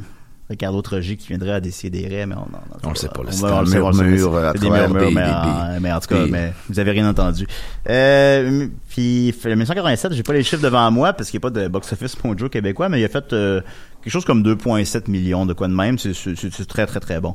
[0.52, 3.56] Ricardo Trogi qui viendrait à décider, mais on, on, On le sait pas, on va-
[3.56, 6.08] on le on murmure c'est à des travers murmures, des- mais, en, mais en tout
[6.08, 7.46] cas, mais vous avez rien entendu.
[7.88, 11.60] Euh, puis, le 1987, j'ai pas les chiffres devant moi parce qu'il n'y a pas
[11.60, 13.60] de box-office Mojo québécois, mais il a fait euh,
[14.02, 15.98] quelque chose comme 2,7 millions de quoi de même.
[15.98, 17.34] C'est- très, très, très bon.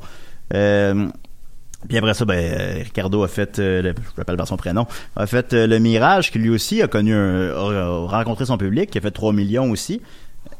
[0.53, 1.07] Euh,
[1.87, 4.87] puis après ça, ben, euh, Ricardo a fait, euh, le- je l'appelle par son prénom,
[5.15, 8.57] a fait euh, Le Mirage, qui lui aussi a connu, un, a, a rencontré son
[8.57, 10.01] public, qui a fait 3 millions aussi.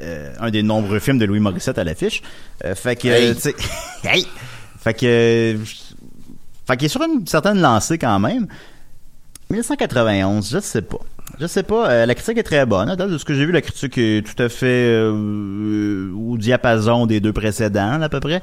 [0.02, 2.22] Euh, un des nombreux films de Louis Morissette à l'affiche.
[2.66, 3.34] Euh, fait que, Hey.
[3.36, 3.56] tu sais,
[4.04, 4.26] hey!
[4.80, 5.58] Fait que,
[6.68, 8.48] fait qu'il est sur une certaine lancée quand même.
[9.50, 10.98] 1991, je sais pas.
[11.40, 11.90] Je sais pas.
[11.90, 12.96] euh, la critique est très bonne.
[12.96, 17.34] De ce que j'ai vu, la critique est tout à fait au diapason des deux
[17.34, 18.42] précédents, à peu près.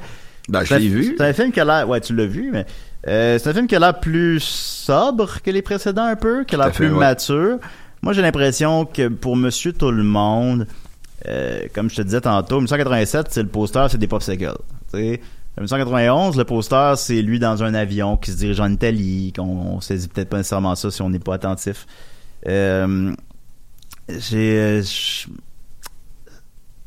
[0.49, 1.15] Ben, je C'est un- l'ai vu.
[1.17, 1.87] C'est un film qui a l'air.
[1.89, 2.65] Ouais, tu l'as vu, mais
[3.05, 6.57] c'est un film qui a l'air plus sobre que les précédents un peu, qui a
[6.57, 6.99] l'air fait, plus ouais.
[6.99, 7.57] mature.
[8.01, 10.67] Moi, j'ai l'impression que pour Monsieur Tout le Monde,
[11.27, 14.53] euh, comme je te disais tantôt, 1987, c'est le poster, c'est des popsicles.
[14.93, 15.21] Tu sais,
[15.57, 19.81] 1991, le poster, c'est lui dans un avion qui se dirige en Italie, qu'on on
[19.81, 21.87] saisit peut-être pas nécessairement ça si on n'est pas attentif.
[22.47, 23.13] Euh,
[24.09, 24.81] j'ai euh,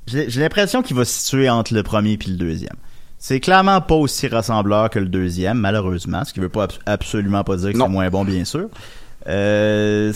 [0.06, 2.76] j'ai l'impression qu'il va se situer entre le premier et le deuxième.
[3.18, 7.44] C'est clairement pas aussi rassembleur que le deuxième, malheureusement, ce qui veut pas abs- absolument
[7.44, 8.68] pas dire que c'est moins bon, bien sûr.
[9.26, 10.12] Euh,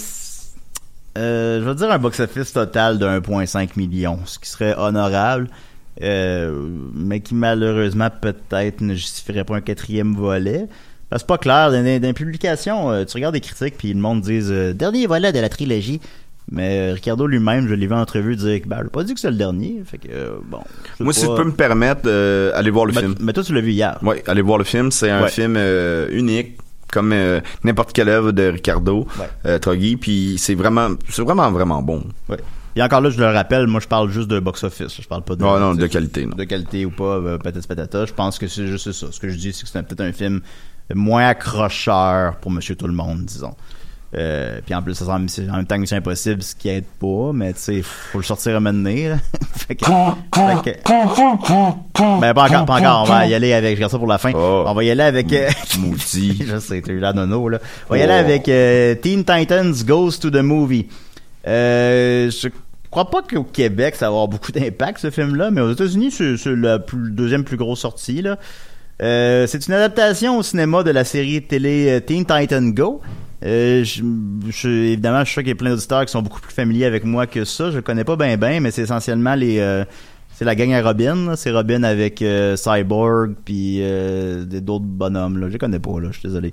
[1.18, 5.48] euh, je vais dire un box-office total de 1,5 million, ce qui serait honorable,
[6.02, 10.68] euh, mais qui malheureusement peut-être ne justifierait pas un quatrième volet.
[11.14, 14.40] C'est pas clair, dans, les publications, euh, tu regardes des critiques puis le monde dit
[14.50, 16.00] euh, dernier volet de la trilogie.
[16.50, 19.30] Mais Ricardo lui-même, je l'ai vu en entrevue dire que ben, pas dit que c'est
[19.30, 19.82] le dernier.
[19.84, 20.58] Fait que euh, bon.
[20.98, 23.14] Moi, si je peux me permettre, euh, allez voir le Mais- film.
[23.20, 23.98] Mais toi, tu l'as vu hier.
[24.02, 24.90] Oui, allez voir le film.
[24.90, 25.28] C'est un Ouais.
[25.30, 26.58] film euh, unique,
[26.92, 29.28] comme euh, n'importe quelle œuvre de Ricardo Ouais.
[29.46, 29.96] euh, Troggi.
[29.96, 32.04] Puis c'est vraiment, c'est vraiment, vraiment bon.
[32.28, 32.38] Ouais.
[32.76, 35.00] Et encore là, je le rappelle, moi je parle juste de box-office.
[35.02, 35.44] Je parle pas de.
[35.44, 36.36] Ah, non, de qualité, non.
[36.36, 38.06] De qualité ou pas, euh, patata patata.
[38.06, 39.08] Je pense que c'est juste ça.
[39.10, 40.40] Ce que je dis, c'est que c'est peut-être un film
[40.94, 43.54] moins accrocheur pour Monsieur Tout le Monde, disons.
[44.14, 46.68] Euh, puis en plus, ça semble c'est en même temps que Mission Impossible, ce qui
[46.68, 49.16] aide pas, mais tu sais, faut le sortir à un moment donné, là.
[49.54, 49.90] fait que, fait
[50.74, 54.06] que- ben, pas encore, pas encore, on va y aller avec, je garde ça pour
[54.06, 54.32] la fin.
[54.34, 55.26] On va y aller avec,
[55.78, 56.44] Maudit.
[56.46, 57.58] je sais, t'as eu la nono, là.
[57.88, 58.16] On va y aller Oh.
[58.26, 60.88] avec euh, Teen Titans Goes to the Movie.
[61.46, 62.48] Euh, je
[62.90, 66.36] crois pas qu'au Québec, ça va avoir beaucoup d'impact, ce film-là, mais aux États-Unis, c'est
[66.36, 68.36] c'est la plus- deuxième plus grosse sortie, là.
[69.00, 73.00] Euh, c'est une adaptation au cinéma de la série télé Teen Titan Go.
[73.44, 76.52] Euh, je, évidemment, je suis sûr qu'il y a plein d'auditeurs qui sont beaucoup plus
[76.52, 77.70] familiers avec moi que ça.
[77.70, 79.84] Je connais pas bien, bien, mais c'est essentiellement les, euh,
[80.32, 81.34] c'est la gang à Robin.
[81.36, 85.38] C'est Robin avec euh, Cyborg puis euh, d'autres bonhommes.
[85.38, 85.48] Là.
[85.48, 86.08] Je les connais pas, là.
[86.10, 86.52] Je suis désolé.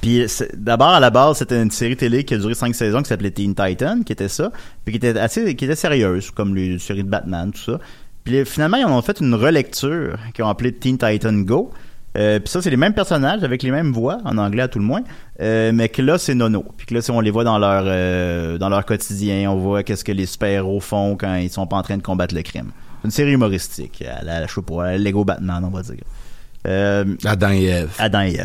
[0.00, 3.08] Puis d'abord à la base c'était une série télé qui a duré cinq saisons qui
[3.08, 4.50] s'appelait Teen Titan qui était ça
[4.84, 7.78] puis qui était assez qui était sérieuse comme les séries de Batman tout ça
[8.24, 11.70] puis finalement ils en ont fait une relecture qu'ils ont appelée Teen Titan Go
[12.16, 14.78] euh, puis ça c'est les mêmes personnages avec les mêmes voix en anglais à tout
[14.78, 15.02] le moins
[15.40, 16.64] euh, mais que là c'est nono.
[16.76, 19.82] Puis que là c'est- on les voit dans leur euh, dans leur quotidien on voit
[19.82, 22.70] qu'est-ce que les super-héros font quand ils sont pas en train de combattre le crime.
[23.02, 26.02] C'est une série humoristique à la, je sais pas Lego Batman on va dire.
[26.66, 27.90] Euh, Adam et Ève.
[27.98, 28.36] Adam et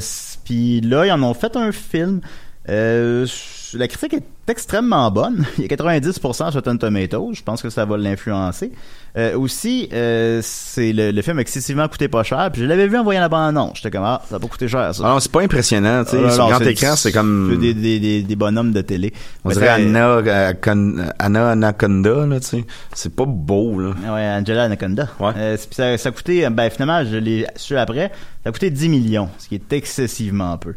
[0.00, 2.20] c- Puis là, ils en ont fait un film
[2.68, 3.26] Euh,
[3.74, 5.44] la critique est extrêmement bonne.
[5.58, 7.32] Il y a 90% sur Rotten Tomatoes.
[7.34, 8.70] Je pense que ça va l'influencer.
[9.16, 12.50] Euh, aussi, euh, c'est le, le film excessivement coûté pas cher.
[12.52, 13.78] Puis je l'avais vu en voyant la bande-annonce.
[13.78, 15.02] J'étais comme, ah, ça va pas coûter cher, ça.
[15.04, 16.22] Ah non, c'est pas impressionnant, tu sais.
[16.24, 17.58] Ah, sur grand écran, c'est comme...
[17.60, 19.12] Des, des, des, des bonhommes de télé.
[19.44, 22.64] On Mais dirait Anna, euh, Con- Anna Anaconda, là, tu sais.
[22.94, 23.90] C'est pas beau, là.
[23.90, 25.08] Ouais, Angela Anaconda.
[25.20, 25.32] Ouais.
[25.36, 28.10] Euh, puis ça, ça a coûté, ben finalement, je l'ai su après,
[28.44, 30.74] ça a coûté 10 millions, ce qui est excessivement peu.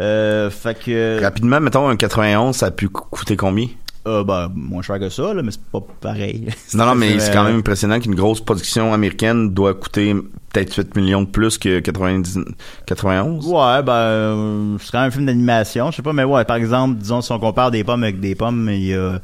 [0.00, 1.20] Euh, fait que...
[1.22, 3.66] Rapidement, mettons, un 91, ça a pu co- coûter combien?
[4.06, 6.48] Euh, ben, moins cher que ça, là, mais c'est pas pareil.
[6.74, 10.12] Non, non, mais c'est quand Euh, même impressionnant qu'une grosse production américaine doit coûter
[10.52, 12.40] peut-être 8 millions de plus que 90,
[12.86, 13.46] 91.
[13.46, 16.56] Ouais, ben, euh, c'est quand même un film d'animation, je sais pas, mais ouais, par
[16.56, 19.20] exemple, disons, si on compare des pommes avec des pommes, il y a,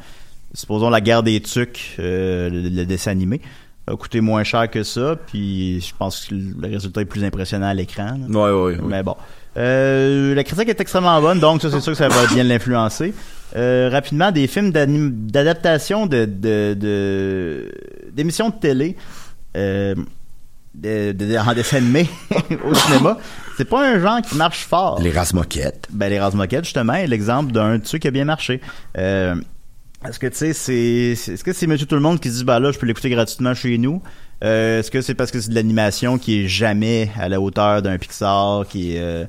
[0.54, 3.40] supposons, la guerre des tucs, euh, le, le dessin animé,
[3.88, 7.66] a coûté moins cher que ça, puis je pense que le résultat est plus impressionnant
[7.68, 8.16] à l'écran.
[8.28, 8.78] Ouais, ouais, ouais.
[8.86, 9.16] Mais bon.
[9.58, 13.12] Euh, la critique est extrêmement bonne, donc ça, c'est sûr que ça va bien l'influencer.
[13.56, 16.24] Euh, rapidement, des films d'adaptation de,
[18.12, 18.96] d'émissions de télé
[19.56, 19.94] euh,
[20.74, 22.08] de, de- en dessin animé
[22.64, 23.18] au cinéma.
[23.56, 25.00] C'est pas un genre qui marche fort.
[25.00, 25.88] Les races moquettes.
[25.90, 28.60] Ben, les Razmoquettes, justement, est l'exemple d'un de ceux qui a bien marché.
[28.96, 29.34] Euh,
[30.06, 32.70] est-ce que, tu sais, c'est, est-ce que c'est Monsieur Tout-le-Monde qui se dit, bah là,
[32.70, 34.00] je peux l'écouter gratuitement chez nous?
[34.44, 37.82] Euh, est-ce que c'est parce que c'est de l'animation qui est jamais à la hauteur
[37.82, 39.24] d'un Pixar, qui est, euh,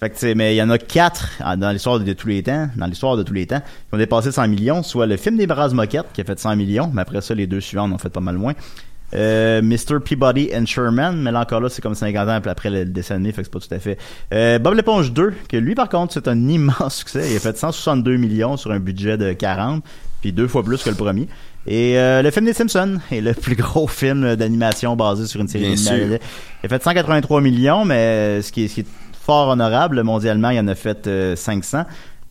[0.00, 2.86] fait que, mais il y en a quatre dans l'histoire de, tous les temps, dans
[2.86, 6.12] l'histoire de tous les temps, qui ont dépassé 100 millions, soit le film des Razmoquettes,
[6.12, 8.20] qui a fait 100 millions, mais après ça, les deux suivants en ont fait pas
[8.20, 8.54] mal moins.
[9.14, 10.00] Euh, Mr.
[10.04, 13.32] Peabody and Sherman, mais là encore là, c'est comme 50 ans après le dessin animé,
[13.32, 13.98] fait que c'est pas tout à fait.
[14.34, 17.26] Euh, Bob l'éponge 2, que lui par contre, c'est un immense succès.
[17.30, 19.82] Il a fait 162 millions sur un budget de 40,
[20.20, 21.26] puis deux fois plus que le premier.
[21.66, 25.48] Et euh, le film des Simpsons est le plus gros film d'animation basé sur une
[25.48, 26.18] série animée.
[26.62, 28.86] Il a fait 183 millions, mais ce qui est, ce qui est
[29.28, 31.84] fort honorable, mondialement, il en a fait euh, 500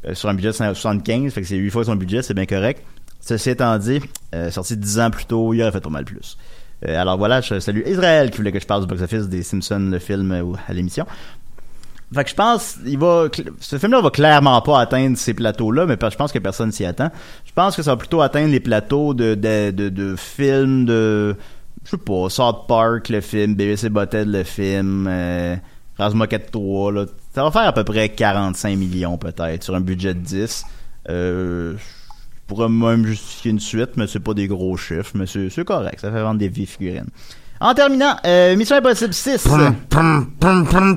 [0.06, 2.48] euh, sur un budget de 75, fait que c'est 8 fois son budget, c'est bien
[2.48, 2.84] correct.
[3.22, 4.02] Ceci étant dit,
[4.34, 6.40] euh, sorti 10 ans plus tôt, il aurait fait pas mal plus.
[6.88, 9.90] Euh, alors voilà, je salue Israël qui voulait que je parle du box-office des Simpsons,
[9.92, 11.06] le film euh, à l'émission.
[12.16, 13.28] Fait que je pense, il va,
[13.60, 17.12] ce film-là va clairement pas atteindre ces plateaux-là, mais je pense que personne s'y attend.
[17.46, 21.36] Je pense que ça va plutôt atteindre les plateaux de, de, de, de films de,
[21.84, 25.58] je sais pas, South Park, le film, BBC Butthead, le film, euh,
[25.98, 27.06] Razmoket 3, là.
[27.34, 30.66] Ça va faire à peu près 45 millions peut-être sur un budget de 10.
[31.10, 31.84] Euh, je
[32.48, 36.00] pourrais même justifier une suite, mais c'est pas des gros chiffres, mais c'est c'est correct,
[36.00, 37.10] ça fait vendre des vieilles figurines.
[37.60, 39.48] En terminant, euh, Mission Impossible 6.
[39.48, 39.98] Là, tu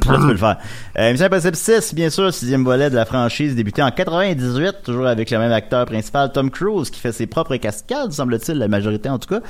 [0.09, 0.59] peux le faire.
[0.99, 5.07] Euh, Mission Impossible 6, bien sûr, sixième volet de la franchise, débuté en 98, toujours
[5.07, 9.09] avec le même acteur principal, Tom Cruise, qui fait ses propres cascades, semble-t-il, la majorité
[9.09, 9.41] en tout cas,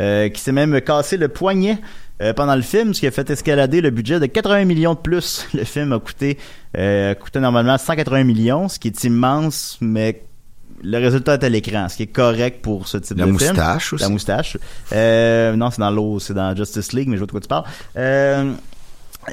[0.00, 1.78] euh, qui s'est même cassé le poignet
[2.22, 4.98] euh, pendant le film, ce qui a fait escalader le budget de 80 millions de
[4.98, 5.46] plus.
[5.54, 6.38] Le film a coûté,
[6.76, 10.22] euh, a coûté normalement 180 millions, ce qui est immense, mais
[10.82, 13.50] le résultat est à l'écran, ce qui est correct pour ce type La de film.
[13.50, 14.02] moustache aussi.
[14.02, 14.56] La moustache.
[14.92, 17.48] Euh, non, c'est dans l'eau, c'est dans Justice League, mais je vois de quoi tu
[17.48, 17.64] parles.
[17.96, 18.52] Euh,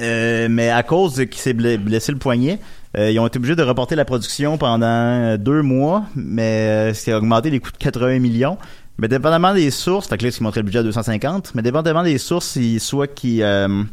[0.00, 2.58] euh, mais à cause de qu'il s'est blessé le poignet,
[2.96, 6.94] euh, ils ont été obligés de reporter la production pendant euh, deux mois, mais euh,
[6.94, 8.58] ce qui a augmenté les coûts de 80 millions.
[8.98, 11.62] Mais dépendamment des sources, fait que là, ce qui montrait le budget à 250, mais
[11.62, 13.84] dépendamment des sources, il- soit qui euh,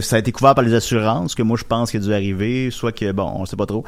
[0.00, 2.70] ça a été couvert par les assurances, que moi je pense qu'il a dû arriver,
[2.72, 3.84] soit que, bon, on sait pas trop.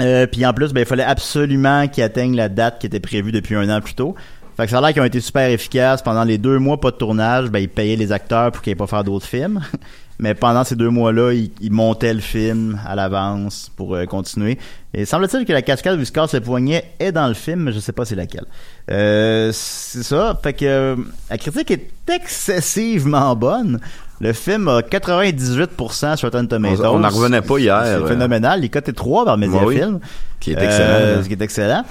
[0.00, 3.32] Euh, puis en plus, ben, il fallait absolument qu'ils atteignent la date qui était prévue
[3.32, 4.14] depuis un an plus tôt.
[4.56, 6.02] Fait que ça a l'air qu'ils ont été super efficaces.
[6.02, 8.76] Pendant les deux mois pas de tournage, ben, ils payaient les acteurs pour qu'ils aient
[8.76, 9.60] pas faire d'autres films.
[10.18, 14.58] Mais pendant ces deux mois-là, ils, montaient le film à l'avance pour euh, continuer.
[14.94, 17.64] Et semble-t-il que la cascade où il se casse le poignet est dans le film,
[17.64, 18.46] mais je sais pas c'est laquelle.
[18.90, 20.38] Euh, c'est ça.
[20.42, 20.96] Fait que euh,
[21.28, 23.78] la critique est excessivement bonne.
[24.20, 26.84] Le film a 98% sur Rotten Tomatoes.
[26.86, 28.06] On- n'en revenait pas hier, C'est euh.
[28.06, 28.60] phénoménal.
[28.60, 29.94] Il est coté 3 par Mediafilm.
[29.96, 30.00] Oui,
[30.40, 31.22] qui est Euh, excellent.
[31.22, 31.84] ce qui est excellent.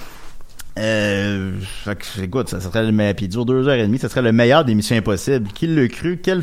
[0.77, 1.51] Euh,
[1.85, 4.09] fait que, écoute, ça serait le meilleur, puis il dure deux heures et demie, ça
[4.09, 5.47] serait le meilleur des Missions Impossibles.
[5.53, 6.19] Qui l'a cru?
[6.21, 6.41] Quelle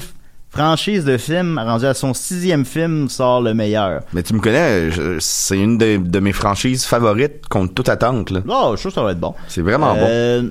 [0.51, 4.03] franchise de film, rendu à son sixième film, sort le meilleur?
[4.15, 8.31] Mais tu me connais, c'est une de, de mes franchises favorites contre toute attente.
[8.31, 8.41] Là.
[8.49, 9.35] Oh, je sûr que ça va être bon.
[9.49, 10.45] C'est vraiment Euh,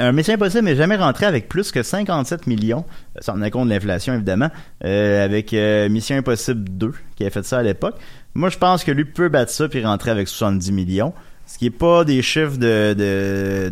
[0.00, 2.84] Un Mission Impossible n'est jamais rentré avec plus que 57 millions,
[3.20, 4.48] sans tenir compte de l'inflation évidemment,
[4.84, 7.96] euh, avec euh, Mission Impossible 2 qui a fait ça à l'époque.
[8.34, 11.12] Moi je pense que lui peut battre ça puis rentrer avec 70 millions,
[11.46, 13.70] ce qui est pas des chiffres de de,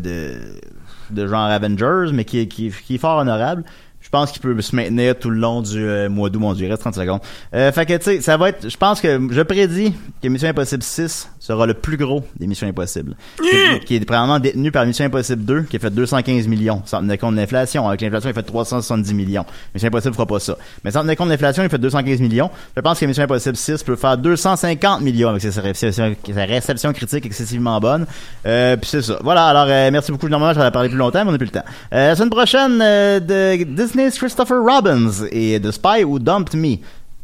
[1.11, 3.65] de, genre Avengers, mais qui, est- qui, est- fort honorable.
[4.01, 6.39] Je pense qu'il peut se maintenir tout le long du euh, mois d'août.
[6.41, 7.21] Mon Dieu, reste 30 secondes.
[7.55, 8.67] Euh, fait que, tu sais, ça va être...
[8.71, 9.21] Je pense que...
[9.31, 13.17] Je prédis que Mission Impossible 6 sera le plus gros des Missions Impossibles.
[13.37, 16.83] Qui, qui est probablement détenu par Mission Impossible 2, qui a fait 215 millions.
[16.85, 17.87] Sans tenir compte de l'inflation.
[17.89, 19.45] Avec l'inflation, il fait 370 millions.
[19.75, 20.57] Mission Impossible fera pas ça.
[20.85, 22.51] Mais sans tenir compte de l'inflation, il fait 215 millions.
[22.77, 27.79] Je pense que Mission Impossible 6 peut faire 250 millions avec sa, réception critique excessivement
[27.81, 28.07] bonne.
[28.47, 29.19] Euh, puis c'est ça.
[29.23, 30.29] Voilà, alors euh, merci beaucoup.
[30.29, 31.65] Normalement, j'aurais parlé plus longtemps, mais on n'a plus le temps.
[31.93, 36.79] Euh, la semaine prochaine, euh, de Disney's Christopher Robbins et The Spy Who Dumped Me.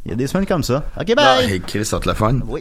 [0.07, 0.85] Il y a des semaines comme ça.
[1.01, 1.17] OK, bye!
[1.19, 2.41] Ah, hey, Chris, ça te le fun?
[2.47, 2.61] Oui.